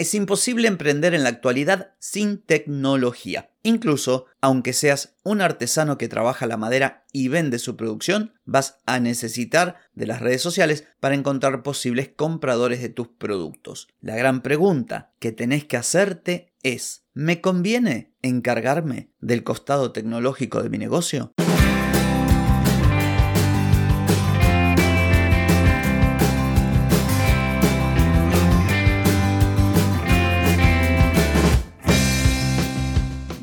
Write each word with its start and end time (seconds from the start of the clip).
Es 0.00 0.14
imposible 0.14 0.66
emprender 0.66 1.12
en 1.12 1.24
la 1.24 1.28
actualidad 1.28 1.92
sin 1.98 2.38
tecnología. 2.38 3.50
Incluso, 3.62 4.24
aunque 4.40 4.72
seas 4.72 5.18
un 5.24 5.42
artesano 5.42 5.98
que 5.98 6.08
trabaja 6.08 6.46
la 6.46 6.56
madera 6.56 7.04
y 7.12 7.28
vende 7.28 7.58
su 7.58 7.76
producción, 7.76 8.32
vas 8.46 8.78
a 8.86 8.98
necesitar 8.98 9.76
de 9.92 10.06
las 10.06 10.20
redes 10.20 10.40
sociales 10.40 10.86
para 11.00 11.14
encontrar 11.14 11.62
posibles 11.62 12.08
compradores 12.16 12.80
de 12.80 12.88
tus 12.88 13.08
productos. 13.08 13.88
La 14.00 14.16
gran 14.16 14.40
pregunta 14.40 15.12
que 15.18 15.32
tenés 15.32 15.66
que 15.66 15.76
hacerte 15.76 16.54
es, 16.62 17.04
¿me 17.12 17.42
conviene 17.42 18.14
encargarme 18.22 19.10
del 19.20 19.44
costado 19.44 19.92
tecnológico 19.92 20.62
de 20.62 20.70
mi 20.70 20.78
negocio? 20.78 21.34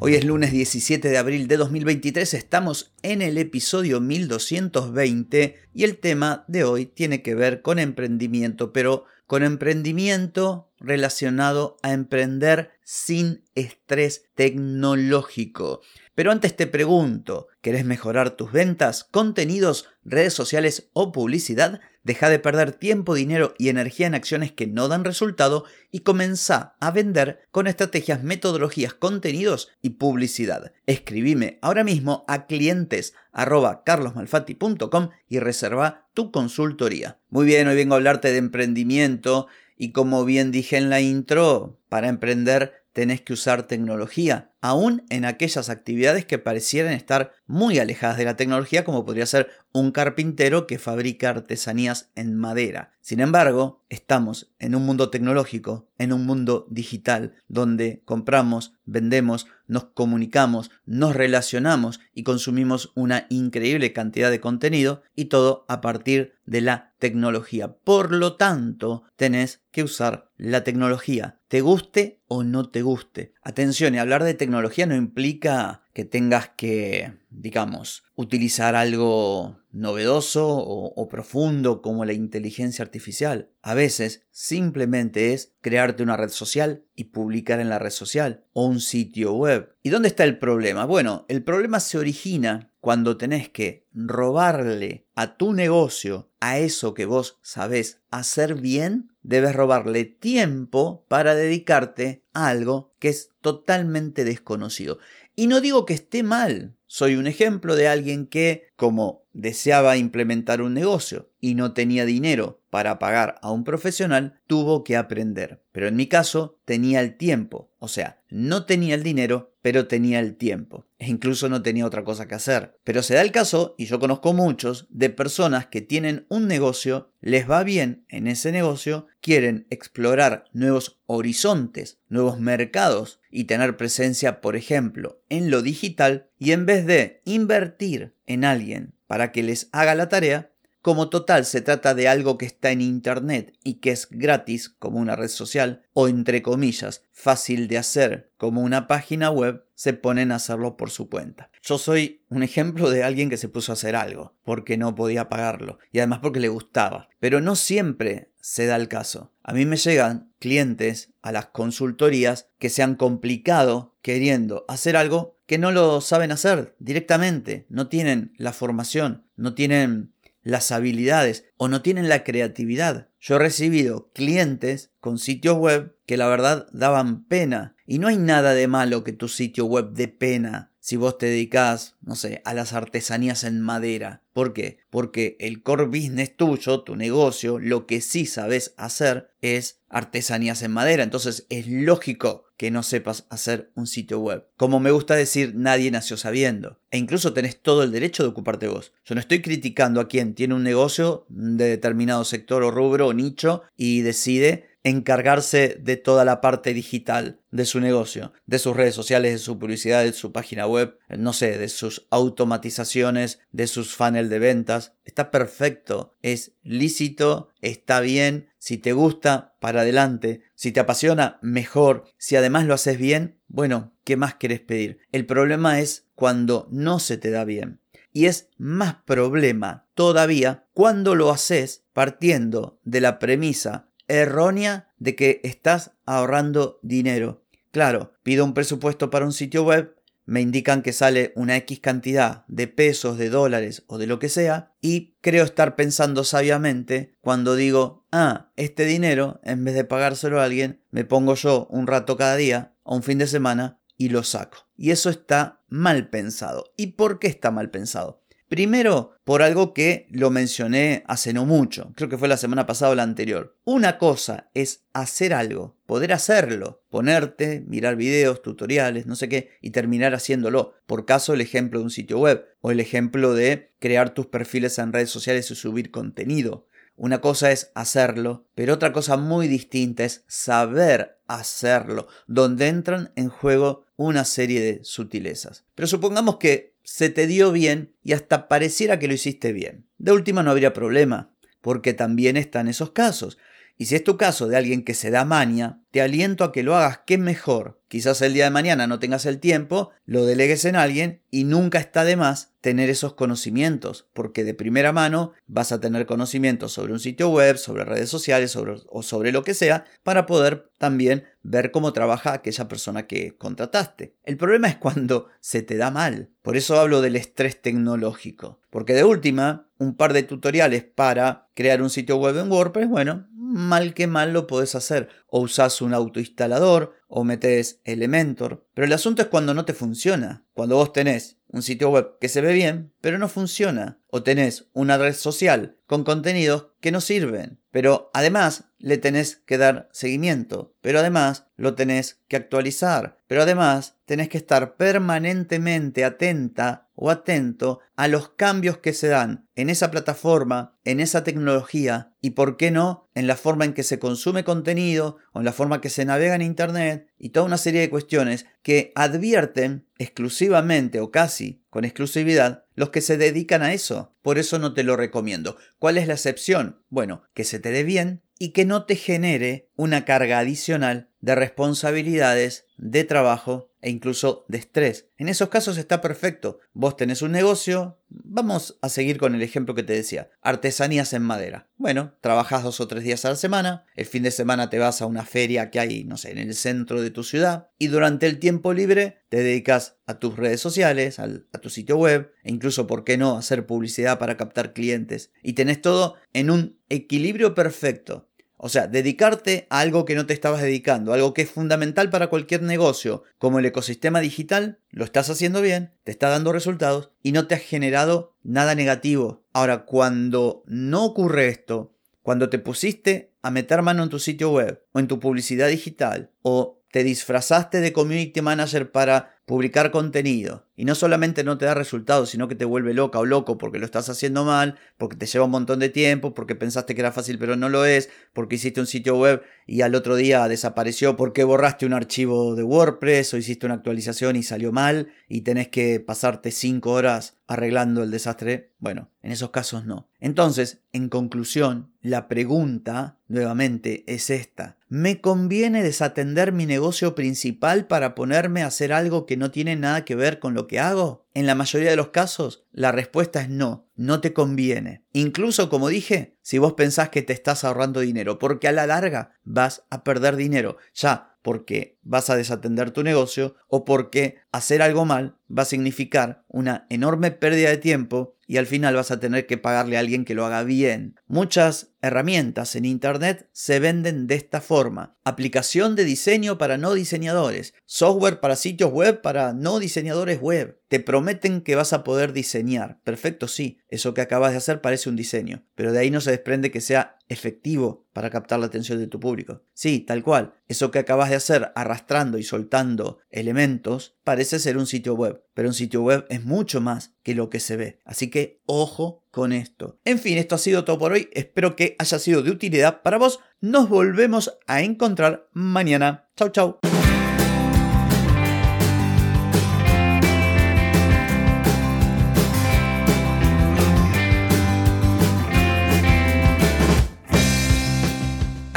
Hoy 0.00 0.14
es 0.14 0.24
lunes 0.24 0.52
17 0.52 1.08
de 1.08 1.18
abril 1.18 1.48
de 1.48 1.56
2023, 1.56 2.34
estamos 2.34 2.94
en 3.02 3.20
el 3.20 3.36
episodio 3.36 4.00
1220 4.00 5.56
y 5.74 5.82
el 5.82 5.98
tema 5.98 6.44
de 6.46 6.62
hoy 6.62 6.86
tiene 6.86 7.20
que 7.20 7.34
ver 7.34 7.62
con 7.62 7.80
emprendimiento, 7.80 8.72
pero 8.72 9.06
con 9.26 9.42
emprendimiento 9.42 10.70
relacionado 10.78 11.78
a 11.82 11.92
emprender 11.92 12.70
sin 12.84 13.42
estrés 13.56 14.26
tecnológico. 14.36 15.80
Pero 16.14 16.30
antes 16.30 16.54
te 16.54 16.68
pregunto, 16.68 17.48
¿querés 17.60 17.84
mejorar 17.84 18.36
tus 18.36 18.52
ventas, 18.52 19.02
contenidos, 19.02 19.88
redes 20.04 20.32
sociales 20.32 20.90
o 20.92 21.10
publicidad? 21.10 21.80
Deja 22.04 22.30
de 22.30 22.38
perder 22.38 22.72
tiempo, 22.72 23.14
dinero 23.14 23.54
y 23.58 23.68
energía 23.68 24.06
en 24.06 24.14
acciones 24.14 24.52
que 24.52 24.66
no 24.66 24.88
dan 24.88 25.04
resultado 25.04 25.64
y 25.90 26.00
comenzá 26.00 26.76
a 26.80 26.90
vender 26.90 27.46
con 27.50 27.66
estrategias, 27.66 28.22
metodologías, 28.22 28.94
contenidos 28.94 29.68
y 29.82 29.90
publicidad. 29.90 30.72
Escribime 30.86 31.58
ahora 31.60 31.84
mismo 31.84 32.24
a 32.28 32.46
clientes 32.46 33.14
carlosmalfatti.com 33.32 35.10
y 35.28 35.38
reserva 35.38 36.08
tu 36.14 36.30
consultoría. 36.30 37.18
Muy 37.30 37.46
bien, 37.46 37.68
hoy 37.68 37.76
vengo 37.76 37.94
a 37.94 37.98
hablarte 37.98 38.32
de 38.32 38.38
emprendimiento 38.38 39.48
y 39.76 39.92
como 39.92 40.24
bien 40.24 40.50
dije 40.50 40.76
en 40.76 40.90
la 40.90 41.00
intro, 41.00 41.78
para 41.88 42.08
emprender 42.08 42.84
tenés 42.92 43.20
que 43.20 43.32
usar 43.32 43.64
tecnología, 43.64 44.50
aún 44.60 45.04
en 45.10 45.24
aquellas 45.24 45.68
actividades 45.68 46.24
que 46.24 46.38
parecieran 46.38 46.92
estar 46.92 47.32
muy 47.46 47.78
alejadas 47.78 48.18
de 48.18 48.24
la 48.24 48.36
tecnología, 48.36 48.84
como 48.84 49.04
podría 49.04 49.26
ser 49.26 49.50
un 49.72 49.92
carpintero 49.92 50.66
que 50.66 50.78
fabrica 50.78 51.30
artesanías 51.30 52.10
en 52.14 52.34
madera. 52.34 52.92
Sin 53.00 53.20
embargo, 53.20 53.84
estamos 53.88 54.52
en 54.58 54.74
un 54.74 54.84
mundo 54.84 55.10
tecnológico, 55.10 55.88
en 55.98 56.12
un 56.12 56.26
mundo 56.26 56.66
digital, 56.70 57.34
donde 57.48 58.02
compramos, 58.04 58.74
vendemos, 58.84 59.46
nos 59.66 59.84
comunicamos, 59.84 60.70
nos 60.84 61.14
relacionamos 61.14 62.00
y 62.12 62.22
consumimos 62.22 62.92
una 62.94 63.26
increíble 63.30 63.92
cantidad 63.92 64.30
de 64.30 64.40
contenido 64.40 65.02
y 65.14 65.26
todo 65.26 65.64
a 65.68 65.80
partir 65.80 66.34
de 66.44 66.60
la 66.60 66.94
tecnología. 66.98 67.76
Por 67.78 68.12
lo 68.12 68.36
tanto, 68.36 69.04
tenés 69.16 69.62
que 69.70 69.82
usar 69.82 70.30
la 70.36 70.64
tecnología, 70.64 71.40
te 71.48 71.60
guste 71.60 72.20
o 72.26 72.44
no 72.44 72.70
te 72.70 72.82
guste. 72.82 73.32
Atención, 73.48 73.94
y 73.94 73.98
hablar 73.98 74.24
de 74.24 74.34
tecnología 74.34 74.84
no 74.84 74.94
implica 74.94 75.80
que 75.94 76.04
tengas 76.04 76.50
que, 76.50 77.14
digamos, 77.30 78.02
utilizar 78.14 78.76
algo 78.76 79.56
novedoso 79.72 80.46
o, 80.46 81.08
profundo 81.08 81.80
como 81.80 82.04
la 82.04 82.12
inteligencia 82.12 82.82
artificial. 82.82 83.48
A 83.62 83.72
veces 83.72 84.26
simplemente 84.30 85.32
es 85.32 85.54
crearte 85.62 86.02
una 86.02 86.18
red 86.18 86.28
social 86.28 86.84
y 86.94 87.04
publicar 87.04 87.58
en 87.58 87.70
la 87.70 87.78
red 87.78 87.88
social 87.88 88.44
o 88.52 88.66
un 88.66 88.80
sitio 88.80 89.32
web. 89.32 89.74
¿Y 89.82 89.88
dónde 89.88 90.08
está 90.08 90.24
el 90.24 90.38
problema? 90.38 90.84
Bueno, 90.84 91.24
el 91.28 91.42
problema 91.42 91.80
se 91.80 91.96
origina 91.96 92.70
cuando 92.80 93.16
tenés 93.16 93.48
que 93.48 93.86
robarle 93.94 95.06
a 95.14 95.38
tu 95.38 95.54
negocio, 95.54 96.30
a 96.40 96.58
eso 96.58 96.92
que 96.92 97.06
vos 97.06 97.38
sabés 97.40 98.02
hacer 98.10 98.56
bien, 98.56 99.10
debes 99.28 99.54
robarle 99.54 100.06
tiempo 100.06 101.04
para 101.06 101.34
dedicarte 101.34 102.24
a 102.32 102.48
algo 102.48 102.94
que 102.98 103.10
es 103.10 103.32
totalmente 103.42 104.24
desconocido. 104.24 104.98
Y 105.36 105.48
no 105.48 105.60
digo 105.60 105.84
que 105.84 105.92
esté 105.92 106.22
mal, 106.22 106.76
soy 106.86 107.14
un 107.14 107.26
ejemplo 107.26 107.76
de 107.76 107.88
alguien 107.88 108.26
que, 108.26 108.68
como 108.74 109.26
deseaba 109.34 109.98
implementar 109.98 110.62
un 110.62 110.72
negocio 110.72 111.30
y 111.40 111.56
no 111.56 111.74
tenía 111.74 112.06
dinero 112.06 112.57
para 112.70 112.98
pagar 112.98 113.36
a 113.42 113.50
un 113.50 113.64
profesional, 113.64 114.40
tuvo 114.46 114.84
que 114.84 114.96
aprender. 114.96 115.62
Pero 115.72 115.88
en 115.88 115.96
mi 115.96 116.06
caso 116.06 116.58
tenía 116.64 117.00
el 117.00 117.16
tiempo, 117.16 117.70
o 117.78 117.88
sea, 117.88 118.20
no 118.28 118.66
tenía 118.66 118.94
el 118.94 119.02
dinero, 119.02 119.54
pero 119.62 119.86
tenía 119.86 120.20
el 120.20 120.36
tiempo. 120.36 120.86
E 120.98 121.08
incluso 121.08 121.48
no 121.48 121.62
tenía 121.62 121.86
otra 121.86 122.04
cosa 122.04 122.26
que 122.26 122.34
hacer. 122.34 122.76
Pero 122.84 123.02
se 123.02 123.14
da 123.14 123.22
el 123.22 123.32
caso, 123.32 123.74
y 123.78 123.86
yo 123.86 124.00
conozco 124.00 124.32
muchos, 124.32 124.86
de 124.90 125.10
personas 125.10 125.66
que 125.66 125.80
tienen 125.80 126.26
un 126.28 126.46
negocio, 126.46 127.12
les 127.20 127.48
va 127.48 127.62
bien 127.62 128.04
en 128.08 128.26
ese 128.26 128.52
negocio, 128.52 129.06
quieren 129.20 129.66
explorar 129.70 130.44
nuevos 130.52 131.00
horizontes, 131.06 131.98
nuevos 132.08 132.40
mercados 132.40 133.20
y 133.30 133.44
tener 133.44 133.76
presencia, 133.76 134.40
por 134.40 134.56
ejemplo, 134.56 135.22
en 135.28 135.50
lo 135.50 135.62
digital, 135.62 136.28
y 136.38 136.52
en 136.52 136.66
vez 136.66 136.86
de 136.86 137.22
invertir 137.24 138.14
en 138.26 138.44
alguien 138.44 138.94
para 139.06 139.32
que 139.32 139.42
les 139.42 139.68
haga 139.72 139.94
la 139.94 140.08
tarea, 140.08 140.50
como 140.82 141.08
total 141.08 141.44
se 141.44 141.60
trata 141.60 141.94
de 141.94 142.08
algo 142.08 142.38
que 142.38 142.46
está 142.46 142.70
en 142.70 142.80
Internet 142.80 143.54
y 143.64 143.74
que 143.74 143.90
es 143.90 144.08
gratis 144.10 144.68
como 144.68 144.98
una 144.98 145.16
red 145.16 145.28
social 145.28 145.82
o 145.92 146.08
entre 146.08 146.42
comillas 146.42 147.02
fácil 147.12 147.66
de 147.68 147.78
hacer 147.78 148.30
como 148.36 148.62
una 148.62 148.86
página 148.86 149.30
web, 149.30 149.64
se 149.74 149.92
ponen 149.92 150.30
a 150.30 150.36
hacerlo 150.36 150.76
por 150.76 150.90
su 150.90 151.08
cuenta. 151.08 151.50
Yo 151.62 151.78
soy 151.78 152.22
un 152.28 152.42
ejemplo 152.42 152.90
de 152.90 153.02
alguien 153.02 153.28
que 153.28 153.36
se 153.36 153.48
puso 153.48 153.72
a 153.72 153.74
hacer 153.74 153.96
algo 153.96 154.34
porque 154.44 154.76
no 154.76 154.94
podía 154.94 155.28
pagarlo 155.28 155.78
y 155.92 155.98
además 155.98 156.20
porque 156.20 156.40
le 156.40 156.48
gustaba. 156.48 157.08
Pero 157.18 157.40
no 157.40 157.56
siempre 157.56 158.30
se 158.40 158.66
da 158.66 158.76
el 158.76 158.88
caso. 158.88 159.32
A 159.42 159.52
mí 159.52 159.66
me 159.66 159.76
llegan 159.76 160.32
clientes 160.38 161.12
a 161.22 161.32
las 161.32 161.46
consultorías 161.46 162.48
que 162.58 162.70
se 162.70 162.82
han 162.82 162.94
complicado 162.94 163.96
queriendo 164.02 164.64
hacer 164.68 164.96
algo 164.96 165.36
que 165.46 165.58
no 165.58 165.72
lo 165.72 166.00
saben 166.00 166.30
hacer 166.30 166.76
directamente, 166.78 167.66
no 167.70 167.88
tienen 167.88 168.34
la 168.36 168.52
formación, 168.52 169.24
no 169.34 169.54
tienen 169.54 170.12
las 170.48 170.72
habilidades 170.72 171.44
o 171.56 171.68
no 171.68 171.82
tienen 171.82 172.08
la 172.08 172.24
creatividad. 172.24 173.08
Yo 173.20 173.36
he 173.36 173.38
recibido 173.38 174.10
clientes 174.14 174.92
con 175.00 175.18
sitios 175.18 175.58
web 175.58 175.96
que 176.06 176.16
la 176.16 176.26
verdad 176.26 176.66
daban 176.72 177.24
pena. 177.26 177.76
Y 177.86 177.98
no 177.98 178.08
hay 178.08 178.16
nada 178.16 178.54
de 178.54 178.66
malo 178.66 179.04
que 179.04 179.12
tu 179.12 179.28
sitio 179.28 179.66
web 179.66 179.92
dé 179.92 180.08
pena 180.08 180.72
si 180.88 180.96
vos 180.96 181.18
te 181.18 181.26
dedicas, 181.26 181.96
no 182.00 182.16
sé, 182.16 182.40
a 182.46 182.54
las 182.54 182.72
artesanías 182.72 183.44
en 183.44 183.60
madera. 183.60 184.22
¿Por 184.32 184.54
qué? 184.54 184.78
Porque 184.88 185.36
el 185.38 185.62
core 185.62 185.84
business 185.84 186.34
tuyo, 186.34 186.80
tu 186.80 186.96
negocio, 186.96 187.58
lo 187.58 187.86
que 187.86 188.00
sí 188.00 188.24
sabes 188.24 188.72
hacer 188.78 189.34
es 189.42 189.82
artesanías 189.90 190.62
en 190.62 190.72
madera. 190.72 191.02
Entonces 191.02 191.44
es 191.50 191.66
lógico 191.68 192.44
que 192.58 192.70
no 192.70 192.82
sepas 192.82 193.26
hacer 193.30 193.70
un 193.74 193.86
sitio 193.86 194.18
web. 194.18 194.46
Como 194.58 194.80
me 194.80 194.90
gusta 194.90 195.14
decir, 195.14 195.54
nadie 195.54 195.90
nació 195.90 196.18
sabiendo. 196.18 196.80
E 196.90 196.98
incluso 196.98 197.32
tenés 197.32 197.62
todo 197.62 197.82
el 197.82 197.92
derecho 197.92 198.24
de 198.24 198.28
ocuparte 198.28 198.66
vos. 198.66 198.92
Yo 199.04 199.14
no 199.14 199.20
estoy 199.20 199.40
criticando 199.40 200.00
a 200.00 200.08
quien 200.08 200.34
tiene 200.34 200.54
un 200.54 200.64
negocio 200.64 201.24
de 201.30 201.68
determinado 201.68 202.24
sector 202.24 202.62
o 202.64 202.70
rubro 202.70 203.06
o 203.06 203.14
nicho 203.14 203.62
y 203.76 204.02
decide 204.02 204.68
encargarse 204.84 205.76
de 205.80 205.96
toda 205.96 206.24
la 206.24 206.40
parte 206.40 206.72
digital 206.72 207.40
de 207.50 207.64
su 207.64 207.80
negocio, 207.80 208.32
de 208.46 208.58
sus 208.58 208.76
redes 208.76 208.94
sociales, 208.94 209.32
de 209.32 209.38
su 209.38 209.58
publicidad, 209.58 210.04
de 210.04 210.12
su 210.12 210.32
página 210.32 210.66
web, 210.66 210.98
no 211.08 211.32
sé, 211.32 211.58
de 211.58 211.68
sus 211.68 212.06
automatizaciones, 212.10 213.40
de 213.50 213.66
sus 213.66 213.94
funnel 213.94 214.28
de 214.28 214.38
ventas. 214.38 214.94
Está 215.04 215.30
perfecto, 215.30 216.16
es 216.22 216.52
lícito, 216.62 217.48
está 217.60 218.00
bien, 218.00 218.48
si 218.68 218.76
te 218.76 218.92
gusta, 218.92 219.54
para 219.60 219.80
adelante, 219.80 220.42
si 220.54 220.72
te 220.72 220.80
apasiona, 220.80 221.38
mejor, 221.40 222.04
si 222.18 222.36
además 222.36 222.66
lo 222.66 222.74
haces 222.74 222.98
bien, 222.98 223.38
bueno, 223.48 223.94
¿qué 224.04 224.18
más 224.18 224.34
querés 224.34 224.60
pedir? 224.60 224.98
El 225.10 225.24
problema 225.24 225.80
es 225.80 226.04
cuando 226.14 226.68
no 226.70 226.98
se 226.98 227.16
te 227.16 227.30
da 227.30 227.46
bien. 227.46 227.80
Y 228.12 228.26
es 228.26 228.50
más 228.58 228.96
problema 229.06 229.86
todavía 229.94 230.66
cuando 230.74 231.14
lo 231.14 231.30
haces 231.30 231.86
partiendo 231.94 232.78
de 232.84 233.00
la 233.00 233.18
premisa 233.18 233.88
errónea 234.06 234.92
de 234.98 235.16
que 235.16 235.40
estás 235.44 235.92
ahorrando 236.04 236.78
dinero. 236.82 237.46
Claro, 237.70 238.12
pido 238.22 238.44
un 238.44 238.52
presupuesto 238.52 239.08
para 239.08 239.24
un 239.24 239.32
sitio 239.32 239.64
web, 239.64 239.96
me 240.28 240.42
indican 240.42 240.82
que 240.82 240.92
sale 240.92 241.32
una 241.36 241.56
X 241.56 241.80
cantidad 241.80 242.44
de 242.48 242.68
pesos, 242.68 243.16
de 243.16 243.30
dólares 243.30 243.84
o 243.86 243.96
de 243.96 244.06
lo 244.06 244.18
que 244.18 244.28
sea, 244.28 244.74
y 244.82 245.16
creo 245.22 245.42
estar 245.42 245.74
pensando 245.74 246.22
sabiamente 246.22 247.16
cuando 247.22 247.56
digo, 247.56 248.06
ah, 248.12 248.52
este 248.56 248.84
dinero, 248.84 249.40
en 249.42 249.64
vez 249.64 249.74
de 249.74 249.84
pagárselo 249.84 250.38
a 250.38 250.44
alguien, 250.44 250.82
me 250.90 251.06
pongo 251.06 251.34
yo 251.34 251.66
un 251.70 251.86
rato 251.86 252.18
cada 252.18 252.36
día 252.36 252.74
o 252.82 252.96
un 252.96 253.02
fin 253.02 253.16
de 253.16 253.26
semana 253.26 253.80
y 253.96 254.10
lo 254.10 254.22
saco. 254.22 254.68
Y 254.76 254.90
eso 254.90 255.08
está 255.08 255.62
mal 255.66 256.10
pensado. 256.10 256.74
¿Y 256.76 256.88
por 256.88 257.20
qué 257.20 257.28
está 257.28 257.50
mal 257.50 257.70
pensado? 257.70 258.22
Primero, 258.48 259.12
por 259.24 259.42
algo 259.42 259.74
que 259.74 260.06
lo 260.10 260.30
mencioné 260.30 261.04
hace 261.06 261.34
no 261.34 261.44
mucho, 261.44 261.92
creo 261.94 262.08
que 262.08 262.16
fue 262.16 262.28
la 262.28 262.38
semana 262.38 262.66
pasada 262.66 262.92
o 262.92 262.94
la 262.94 263.02
anterior. 263.02 263.56
Una 263.64 263.98
cosa 263.98 264.48
es 264.54 264.84
hacer 264.94 265.34
algo, 265.34 265.76
poder 265.84 266.14
hacerlo, 266.14 266.82
ponerte, 266.88 267.62
mirar 267.66 267.96
videos, 267.96 268.40
tutoriales, 268.40 269.06
no 269.06 269.16
sé 269.16 269.28
qué, 269.28 269.50
y 269.60 269.70
terminar 269.70 270.14
haciéndolo. 270.14 270.72
Por 270.86 271.04
caso, 271.04 271.34
el 271.34 271.42
ejemplo 271.42 271.78
de 271.78 271.84
un 271.84 271.90
sitio 271.90 272.18
web 272.18 272.46
o 272.62 272.70
el 272.70 272.80
ejemplo 272.80 273.34
de 273.34 273.72
crear 273.80 274.14
tus 274.14 274.26
perfiles 274.26 274.78
en 274.78 274.94
redes 274.94 275.10
sociales 275.10 275.50
y 275.50 275.54
subir 275.54 275.90
contenido. 275.90 276.66
Una 276.96 277.20
cosa 277.20 277.52
es 277.52 277.70
hacerlo, 277.74 278.46
pero 278.54 278.74
otra 278.74 278.92
cosa 278.92 279.16
muy 279.16 279.46
distinta 279.46 280.04
es 280.04 280.24
saber 280.26 281.20
hacerlo, 281.28 282.08
donde 282.26 282.66
entran 282.66 283.12
en 283.14 283.28
juego 283.28 283.84
una 283.94 284.24
serie 284.24 284.60
de 284.60 284.80
sutilezas. 284.82 285.64
Pero 285.74 285.86
supongamos 285.86 286.38
que 286.38 286.67
se 286.90 287.10
te 287.10 287.26
dio 287.26 287.52
bien 287.52 287.94
y 288.02 288.14
hasta 288.14 288.48
pareciera 288.48 288.98
que 288.98 289.08
lo 289.08 289.14
hiciste 289.14 289.52
bien. 289.52 289.86
De 289.98 290.10
última 290.10 290.42
no 290.42 290.50
habría 290.50 290.72
problema, 290.72 291.34
porque 291.60 291.92
también 291.92 292.38
están 292.38 292.66
esos 292.66 292.92
casos. 292.92 293.36
Y 293.80 293.86
si 293.86 293.94
es 293.94 294.02
tu 294.02 294.16
caso 294.16 294.48
de 294.48 294.56
alguien 294.56 294.82
que 294.82 294.92
se 294.92 295.12
da 295.12 295.24
maña, 295.24 295.80
te 295.92 296.02
aliento 296.02 296.42
a 296.42 296.50
que 296.50 296.64
lo 296.64 296.76
hagas, 296.76 296.98
que 297.06 297.16
mejor. 297.16 297.80
Quizás 297.86 298.20
el 298.22 298.34
día 298.34 298.44
de 298.44 298.50
mañana 298.50 298.88
no 298.88 298.98
tengas 298.98 299.24
el 299.24 299.38
tiempo, 299.38 299.92
lo 300.04 300.26
delegues 300.26 300.64
en 300.64 300.74
alguien 300.74 301.22
y 301.30 301.44
nunca 301.44 301.78
está 301.78 302.04
de 302.04 302.16
más 302.16 302.52
tener 302.60 302.90
esos 302.90 303.14
conocimientos, 303.14 304.08
porque 304.12 304.42
de 304.42 304.52
primera 304.52 304.92
mano 304.92 305.32
vas 305.46 305.70
a 305.70 305.80
tener 305.80 306.06
conocimientos 306.06 306.72
sobre 306.72 306.92
un 306.92 306.98
sitio 306.98 307.30
web, 307.30 307.56
sobre 307.56 307.84
redes 307.84 308.10
sociales 308.10 308.56
o 308.56 309.02
sobre 309.02 309.30
lo 309.30 309.44
que 309.44 309.54
sea, 309.54 309.84
para 310.02 310.26
poder 310.26 310.70
también 310.76 311.24
ver 311.42 311.70
cómo 311.70 311.92
trabaja 311.92 312.32
aquella 312.32 312.66
persona 312.66 313.06
que 313.06 313.36
contrataste. 313.36 314.16
El 314.24 314.36
problema 314.36 314.68
es 314.68 314.76
cuando 314.76 315.28
se 315.40 315.62
te 315.62 315.76
da 315.76 315.92
mal. 315.92 316.30
Por 316.42 316.56
eso 316.56 316.78
hablo 316.78 317.00
del 317.00 317.14
estrés 317.14 317.62
tecnológico. 317.62 318.60
Porque 318.70 318.92
de 318.92 319.04
última, 319.04 319.70
un 319.78 319.96
par 319.96 320.12
de 320.12 320.24
tutoriales 320.24 320.82
para 320.82 321.48
crear 321.54 321.80
un 321.80 321.90
sitio 321.90 322.16
web 322.16 322.36
en 322.36 322.50
WordPress, 322.50 322.88
bueno, 322.88 323.28
mal 323.58 323.92
que 323.92 324.06
mal 324.06 324.32
lo 324.32 324.46
podés 324.46 324.74
hacer. 324.76 325.08
O 325.26 325.40
usás 325.40 325.82
un 325.82 325.92
autoinstalador 325.92 326.94
o 327.08 327.24
metes 327.24 327.80
Elementor. 327.84 328.66
Pero 328.72 328.86
el 328.86 328.92
asunto 328.92 329.22
es 329.22 329.28
cuando 329.28 329.52
no 329.52 329.64
te 329.64 329.74
funciona. 329.74 330.46
Cuando 330.52 330.76
vos 330.76 330.92
tenés 330.92 331.38
un 331.48 331.62
sitio 331.62 331.90
web 331.90 332.18
que 332.20 332.28
se 332.28 332.40
ve 332.40 332.52
bien, 332.52 332.94
pero 333.00 333.18
no 333.18 333.28
funciona. 333.28 333.97
O 334.08 334.22
tenés 334.22 334.68
una 334.72 334.96
red 334.98 335.14
social 335.14 335.76
con 335.86 336.02
contenidos 336.02 336.68
que 336.80 336.92
no 336.92 337.00
sirven. 337.00 337.60
Pero 337.70 338.10
además 338.14 338.64
le 338.78 338.96
tenés 338.96 339.36
que 339.36 339.58
dar 339.58 339.88
seguimiento. 339.92 340.74
Pero 340.80 341.00
además 341.00 341.46
lo 341.56 341.74
tenés 341.74 342.20
que 342.26 342.36
actualizar. 342.36 343.18
Pero 343.26 343.42
además 343.42 343.98
tenés 344.06 344.28
que 344.28 344.38
estar 344.38 344.76
permanentemente 344.76 346.04
atenta 346.04 346.88
o 346.94 347.10
atento 347.10 347.78
a 347.94 348.08
los 348.08 348.30
cambios 348.30 348.78
que 348.78 348.92
se 348.92 349.06
dan 349.06 349.48
en 349.54 349.70
esa 349.70 349.90
plataforma, 349.90 350.76
en 350.84 350.98
esa 350.98 351.22
tecnología 351.22 352.12
y, 352.20 352.30
por 352.30 352.56
qué 352.56 352.72
no, 352.72 353.08
en 353.14 353.28
la 353.28 353.36
forma 353.36 353.64
en 353.64 353.72
que 353.72 353.84
se 353.84 354.00
consume 354.00 354.42
contenido 354.42 355.18
o 355.32 355.38
en 355.38 355.44
la 355.44 355.52
forma 355.52 355.80
que 355.80 355.90
se 355.90 356.04
navega 356.04 356.34
en 356.34 356.42
Internet 356.42 357.08
y 357.18 357.28
toda 357.28 357.46
una 357.46 357.56
serie 357.56 357.80
de 357.82 357.90
cuestiones 357.90 358.46
que 358.62 358.92
advierten 358.96 359.86
exclusivamente 359.98 361.00
o 361.00 361.12
casi 361.12 361.62
con 361.70 361.84
exclusividad 361.84 362.64
los 362.78 362.90
que 362.90 363.00
se 363.00 363.18
dedican 363.18 363.62
a 363.62 363.72
eso. 363.74 364.16
Por 364.28 364.38
eso 364.38 364.58
no 364.58 364.74
te 364.74 364.82
lo 364.82 364.94
recomiendo. 364.94 365.56
¿Cuál 365.78 365.96
es 365.96 366.06
la 366.06 366.12
excepción? 366.12 366.82
Bueno, 366.90 367.22
que 367.32 367.44
se 367.44 367.60
te 367.60 367.70
dé 367.70 367.82
bien 367.82 368.20
y 368.38 368.50
que 368.50 368.66
no 368.66 368.84
te 368.84 368.94
genere 368.94 369.70
una 369.74 370.04
carga 370.04 370.38
adicional 370.38 371.08
de 371.20 371.34
responsabilidades, 371.34 372.66
de 372.76 373.04
trabajo 373.04 373.72
e 373.80 373.90
incluso 373.90 374.44
de 374.48 374.58
estrés. 374.58 375.08
En 375.16 375.28
esos 375.28 375.48
casos 375.48 375.78
está 375.78 376.00
perfecto. 376.00 376.60
Vos 376.72 376.96
tenés 376.96 377.22
un 377.22 377.32
negocio, 377.32 377.98
vamos 378.08 378.78
a 378.82 378.88
seguir 378.88 379.18
con 379.18 379.34
el 379.34 379.42
ejemplo 379.42 379.74
que 379.74 379.82
te 379.82 379.92
decía, 379.92 380.30
artesanías 380.42 381.12
en 381.12 381.22
madera. 381.22 381.68
Bueno, 381.76 382.14
trabajas 382.20 382.62
dos 382.62 382.80
o 382.80 382.86
tres 382.86 383.02
días 383.02 383.24
a 383.24 383.30
la 383.30 383.36
semana, 383.36 383.84
el 383.96 384.06
fin 384.06 384.22
de 384.22 384.30
semana 384.30 384.70
te 384.70 384.78
vas 384.78 385.02
a 385.02 385.06
una 385.06 385.24
feria 385.24 385.70
que 385.70 385.80
hay, 385.80 386.04
no 386.04 386.16
sé, 386.16 386.32
en 386.32 386.38
el 386.38 386.54
centro 386.54 387.02
de 387.02 387.10
tu 387.10 387.24
ciudad 387.24 387.70
y 387.78 387.88
durante 387.88 388.26
el 388.26 388.38
tiempo 388.38 388.72
libre 388.72 389.22
te 389.28 389.38
dedicas 389.38 389.96
a 390.06 390.18
tus 390.18 390.36
redes 390.36 390.60
sociales, 390.60 391.18
a 391.18 391.58
tu 391.60 391.70
sitio 391.70 391.96
web 391.96 392.32
e 392.42 392.52
incluso, 392.52 392.86
¿por 392.86 393.04
qué 393.04 393.16
no?, 393.16 393.36
hacer 393.36 393.66
publicidad 393.66 394.17
para 394.18 394.36
captar 394.36 394.72
clientes. 394.72 395.32
Y 395.42 395.54
tenés 395.54 395.80
todo 395.80 396.16
en 396.32 396.50
un 396.50 396.78
equilibrio 396.88 397.54
perfecto 397.54 398.28
o 398.60 398.68
sea, 398.68 398.88
dedicarte 398.88 399.68
a 399.70 399.78
algo 399.78 400.04
que 400.04 400.16
no 400.16 400.26
te 400.26 400.34
estabas 400.34 400.60
dedicando, 400.60 401.12
algo 401.12 401.32
que 401.32 401.42
es 401.42 401.50
fundamental 401.50 402.10
para 402.10 402.26
cualquier 402.26 402.62
negocio, 402.62 403.22
como 403.38 403.60
el 403.60 403.66
ecosistema 403.66 404.20
digital, 404.20 404.80
lo 404.90 405.04
estás 405.04 405.30
haciendo 405.30 405.62
bien, 405.62 405.94
te 406.02 406.10
está 406.10 406.28
dando 406.28 406.52
resultados 406.52 407.12
y 407.22 407.30
no 407.30 407.46
te 407.46 407.54
has 407.54 407.62
generado 407.62 408.34
nada 408.42 408.74
negativo. 408.74 409.44
Ahora, 409.52 409.84
cuando 409.84 410.64
no 410.66 411.04
ocurre 411.04 411.46
esto, 411.46 411.94
cuando 412.22 412.50
te 412.50 412.58
pusiste 412.58 413.32
a 413.42 413.52
meter 413.52 413.80
mano 413.82 414.02
en 414.02 414.08
tu 414.08 414.18
sitio 414.18 414.50
web 414.50 414.82
o 414.90 414.98
en 414.98 415.06
tu 415.06 415.20
publicidad 415.20 415.68
digital 415.68 416.32
o 416.42 416.82
te 416.90 417.04
disfrazaste 417.04 417.80
de 417.80 417.92
community 417.92 418.42
manager 418.42 418.90
para 418.90 419.36
publicar 419.46 419.92
contenido 419.92 420.67
y 420.78 420.84
no 420.84 420.94
solamente 420.94 421.42
no 421.42 421.58
te 421.58 421.64
da 421.64 421.74
resultados, 421.74 422.30
sino 422.30 422.46
que 422.46 422.54
te 422.54 422.64
vuelve 422.64 422.94
loca 422.94 423.18
o 423.18 423.26
loco 423.26 423.58
porque 423.58 423.80
lo 423.80 423.84
estás 423.84 424.08
haciendo 424.10 424.44
mal, 424.44 424.76
porque 424.96 425.16
te 425.16 425.26
lleva 425.26 425.46
un 425.46 425.50
montón 425.50 425.80
de 425.80 425.88
tiempo, 425.88 426.34
porque 426.34 426.54
pensaste 426.54 426.94
que 426.94 427.00
era 427.00 427.10
fácil 427.10 427.36
pero 427.36 427.56
no 427.56 427.68
lo 427.68 427.84
es, 427.84 428.10
porque 428.32 428.54
hiciste 428.54 428.78
un 428.78 428.86
sitio 428.86 429.18
web 429.18 429.42
y 429.66 429.80
al 429.80 429.96
otro 429.96 430.14
día 430.14 430.46
desapareció 430.46 431.16
porque 431.16 431.42
borraste 431.42 431.84
un 431.84 431.94
archivo 431.94 432.54
de 432.54 432.62
WordPress 432.62 433.34
o 433.34 433.38
hiciste 433.38 433.66
una 433.66 433.74
actualización 433.74 434.36
y 434.36 434.44
salió 434.44 434.70
mal 434.70 435.08
y 435.28 435.40
tenés 435.40 435.66
que 435.66 435.98
pasarte 435.98 436.52
5 436.52 436.88
horas 436.92 437.38
arreglando 437.48 438.04
el 438.04 438.12
desastre. 438.12 438.70
Bueno, 438.78 439.10
en 439.22 439.32
esos 439.32 439.50
casos 439.50 439.84
no. 439.84 440.06
Entonces, 440.20 440.82
en 440.92 441.08
conclusión, 441.08 441.90
la 442.02 442.28
pregunta 442.28 443.18
nuevamente 443.26 444.04
es 444.06 444.30
esta. 444.30 444.76
¿Me 444.88 445.20
conviene 445.20 445.82
desatender 445.82 446.52
mi 446.52 446.66
negocio 446.66 447.14
principal 447.14 447.86
para 447.86 448.14
ponerme 448.14 448.62
a 448.62 448.66
hacer 448.66 448.92
algo 448.92 449.26
que 449.26 449.36
no 449.36 449.50
tiene 449.50 449.74
nada 449.76 450.04
que 450.04 450.14
ver 450.14 450.38
con 450.38 450.54
lo 450.54 450.67
que 450.68 450.78
hago? 450.78 451.26
En 451.34 451.46
la 451.46 451.56
mayoría 451.56 451.90
de 451.90 451.96
los 451.96 452.10
casos, 452.10 452.66
la 452.70 452.92
respuesta 452.92 453.40
es 453.40 453.48
no, 453.48 453.88
no 453.96 454.20
te 454.20 454.32
conviene. 454.32 455.04
Incluso, 455.12 455.68
como 455.68 455.88
dije, 455.88 456.38
si 456.42 456.58
vos 456.58 456.74
pensás 456.74 457.08
que 457.08 457.22
te 457.22 457.32
estás 457.32 457.64
ahorrando 457.64 457.98
dinero, 457.98 458.38
porque 458.38 458.68
a 458.68 458.72
la 458.72 458.86
larga 458.86 459.32
vas 459.42 459.84
a 459.90 460.04
perder 460.04 460.36
dinero, 460.36 460.76
ya 460.94 461.36
porque 461.42 461.98
vas 462.02 462.30
a 462.30 462.36
desatender 462.36 462.90
tu 462.90 463.02
negocio 463.02 463.56
o 463.68 463.84
porque 463.84 464.36
hacer 464.52 464.82
algo 464.82 465.04
mal 465.04 465.36
va 465.56 465.62
a 465.62 465.66
significar 465.66 466.44
una 466.48 466.86
enorme 466.90 467.30
pérdida 467.30 467.70
de 467.70 467.78
tiempo 467.78 468.38
y 468.48 468.56
al 468.56 468.66
final 468.66 468.94
vas 468.94 469.10
a 469.10 469.20
tener 469.20 469.46
que 469.46 469.58
pagarle 469.58 469.96
a 469.96 470.00
alguien 470.00 470.24
que 470.24 470.34
lo 470.34 470.46
haga 470.46 470.64
bien. 470.64 471.16
Muchas 471.26 471.92
herramientas 472.00 472.76
en 472.76 472.86
Internet 472.86 473.46
se 473.52 473.78
venden 473.78 474.26
de 474.26 474.36
esta 474.36 474.62
forma. 474.62 475.18
Aplicación 475.22 475.94
de 475.94 476.04
diseño 476.04 476.56
para 476.56 476.78
no 476.78 476.94
diseñadores. 476.94 477.74
Software 477.84 478.40
para 478.40 478.56
sitios 478.56 478.90
web 478.90 479.20
para 479.20 479.52
no 479.52 479.78
diseñadores 479.78 480.40
web. 480.40 480.80
Te 480.88 480.98
prometen 480.98 481.60
que 481.60 481.76
vas 481.76 481.92
a 481.92 482.04
poder 482.04 482.32
diseñar. 482.32 483.00
Perfecto, 483.04 483.48
sí. 483.48 483.80
Eso 483.88 484.14
que 484.14 484.22
acabas 484.22 484.52
de 484.52 484.58
hacer 484.58 484.80
parece 484.80 485.10
un 485.10 485.16
diseño. 485.16 485.66
Pero 485.74 485.92
de 485.92 485.98
ahí 485.98 486.10
no 486.10 486.22
se 486.22 486.30
desprende 486.30 486.70
que 486.70 486.80
sea 486.80 487.18
efectivo 487.28 488.06
para 488.14 488.30
captar 488.30 488.58
la 488.60 488.66
atención 488.66 488.98
de 488.98 489.06
tu 489.06 489.20
público. 489.20 489.62
Sí, 489.74 490.00
tal 490.00 490.22
cual. 490.22 490.54
Eso 490.66 490.90
que 490.90 490.98
acabas 490.98 491.28
de 491.28 491.36
hacer 491.36 491.70
arrastrando 491.74 492.38
y 492.38 492.42
soltando 492.42 493.18
elementos 493.30 494.16
parece 494.24 494.58
ser 494.58 494.76
un 494.76 494.86
sitio 494.86 495.14
web. 495.14 495.42
Pero 495.54 495.68
un 495.68 495.74
sitio 495.74 496.02
web 496.02 496.26
es 496.28 496.44
mucho 496.44 496.80
más 496.80 497.14
que 497.22 497.34
lo 497.34 497.50
que 497.50 497.60
se 497.60 497.76
ve. 497.76 498.00
Así 498.04 498.30
que 498.30 498.62
ojo 498.66 499.24
con 499.30 499.52
esto. 499.52 499.98
En 500.04 500.18
fin, 500.18 500.38
esto 500.38 500.54
ha 500.54 500.58
sido 500.58 500.84
todo 500.84 500.98
por 500.98 501.12
hoy. 501.12 501.28
Espero 501.32 501.76
que 501.76 501.96
haya 501.98 502.18
sido 502.18 502.42
de 502.42 502.50
utilidad 502.50 503.02
para 503.02 503.18
vos. 503.18 503.40
Nos 503.60 503.88
volvemos 503.88 504.58
a 504.66 504.82
encontrar 504.82 505.48
mañana. 505.52 506.28
Chau, 506.36 506.50
chau. 506.50 506.78